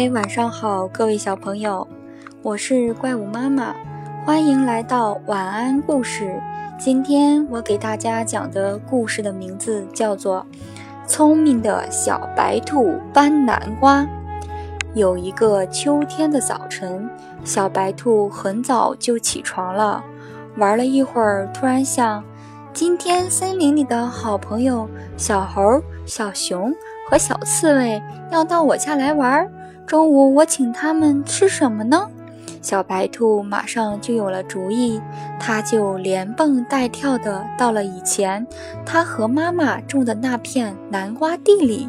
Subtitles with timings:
[0.00, 1.86] 嗨，晚上好，各位小朋友，
[2.40, 3.74] 我是怪物妈妈，
[4.24, 6.40] 欢迎来到晚安故事。
[6.78, 10.46] 今天我给大家讲的故事的名字叫做
[11.06, 14.00] 《聪明的小白兔搬南瓜》。
[14.94, 17.06] 有一个秋天的早晨，
[17.44, 20.02] 小白兔很早就起床了，
[20.56, 22.24] 玩了一会儿，突然想，
[22.72, 24.88] 今天森林里的好朋友
[25.18, 26.72] 小猴、小熊
[27.10, 29.46] 和小刺猬要到我家来玩。
[29.90, 32.06] 中午我请他们吃什么呢？
[32.62, 35.00] 小白兔马上就有了主意，
[35.40, 38.46] 它就连蹦带跳的到了以前
[38.86, 41.88] 它和妈妈种的那片南瓜地里，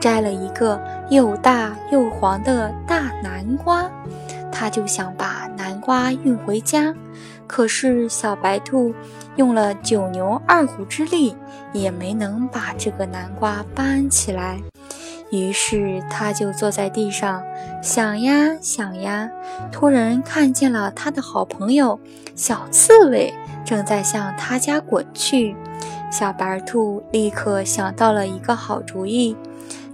[0.00, 3.88] 摘了一个又大又黄的大南瓜。
[4.50, 6.92] 它就想把南瓜运回家，
[7.46, 8.92] 可是小白兔
[9.36, 11.36] 用了九牛二虎之力，
[11.72, 14.58] 也没能把这个南瓜搬起来。
[15.30, 17.42] 于是他就坐在地上
[17.82, 19.28] 想呀想呀，
[19.72, 21.98] 突然看见了他的好朋友
[22.34, 25.56] 小刺猬正在向他家滚去。
[26.10, 29.36] 小白兔立刻想到了一个好主意：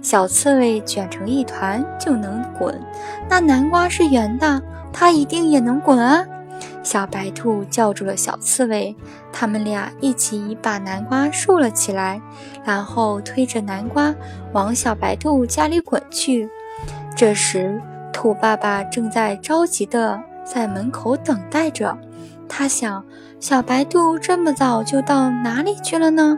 [0.01, 2.79] 小刺猬卷成一团就能滚，
[3.27, 4.61] 那南瓜是圆的，
[4.93, 6.23] 它一定也能滚啊！
[6.83, 8.95] 小白兔叫住了小刺猬，
[9.31, 12.21] 他们俩一起把南瓜竖了起来，
[12.63, 14.13] 然后推着南瓜
[14.51, 16.49] 往小白兔家里滚去。
[17.15, 21.97] 这时，兔爸爸正在着急地在门口等待着。
[22.49, 23.03] 他想，
[23.39, 26.37] 小白兔这么早就到哪里去了呢？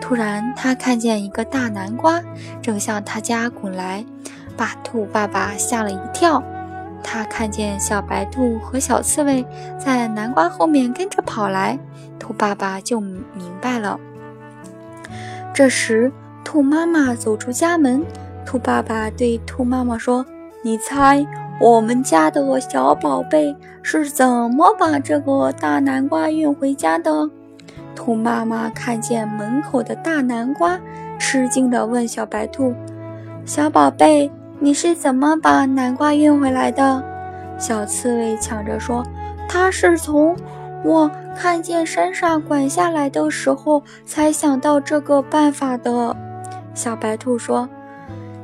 [0.00, 2.22] 突然，他看见一个大南瓜
[2.60, 4.04] 正向他家滚来，
[4.56, 6.42] 把兔爸爸吓了一跳。
[7.08, 9.46] 他看见小白兔和小刺猬
[9.78, 11.78] 在南瓜后面跟着跑来，
[12.18, 13.22] 兔爸爸就明
[13.60, 13.98] 白了。
[15.54, 16.12] 这时，
[16.44, 18.04] 兔妈妈走出家门，
[18.44, 20.26] 兔爸爸对兔妈妈说
[20.62, 21.24] ：“你猜
[21.60, 27.30] 我们家的小宝贝是怎么把这个大南瓜运回家的？”
[27.94, 30.78] 兔妈妈看见门口的大南瓜，
[31.20, 32.74] 吃惊地问小白兔
[33.46, 34.28] ：“小宝贝。”
[34.58, 37.02] 你是怎么把南瓜运回来的？
[37.58, 39.04] 小刺猬抢着说
[39.48, 40.36] ：“它是从
[40.84, 46.16] 我看见山上滚下来的时候才想到这个办法的。”
[46.74, 47.68] 小白兔说：“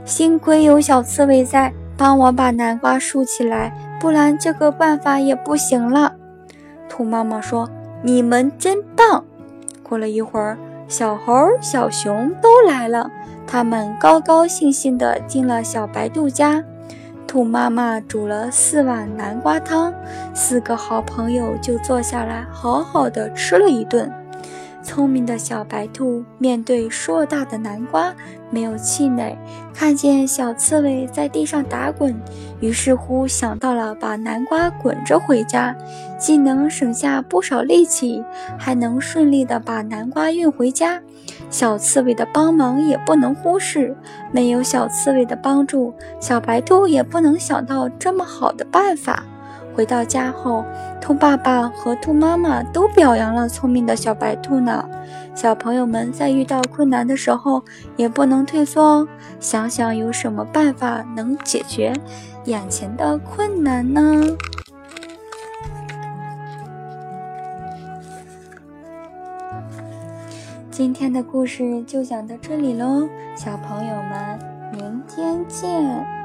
[0.04, 6.14] 幸亏有小刺猬在帮我把南瓜竖起来，不然这个办法也不行了。”
[6.88, 7.68] 兔妈妈说
[8.02, 9.24] ：“你们真棒！”
[9.82, 10.56] 过了一会儿。
[10.92, 13.10] 小猴、小熊都来了，
[13.46, 16.62] 他们高高兴兴地进了小白兔家。
[17.26, 19.94] 兔妈妈煮了四碗南瓜汤，
[20.34, 24.12] 四个好朋友就坐下来，好好的吃了一顿。
[24.82, 28.14] 聪明的小白兔面对硕大的南瓜，
[28.50, 29.36] 没有气馁。
[29.72, 32.14] 看见小刺猬在地上打滚，
[32.60, 35.74] 于是乎想到了把南瓜滚着回家，
[36.18, 38.22] 既能省下不少力气，
[38.58, 41.00] 还能顺利的把南瓜运回家。
[41.48, 43.96] 小刺猬的帮忙也不能忽视，
[44.30, 49.24] 没有小刺猬的帮助，小白兔也不能想到这么好的办法。
[49.74, 50.64] 回到家后，
[51.00, 54.88] 兔爸爸和兔妈妈都表扬了聪明的小白兔呢。
[55.34, 57.62] 小朋友们在遇到困难的时候
[57.96, 59.08] 也不能退缩哦，
[59.40, 61.92] 想想有什么办法能解决
[62.44, 64.36] 眼前的困难呢？
[70.70, 74.38] 今天的故事就讲到这里喽，小朋友们，
[74.72, 76.21] 明天见。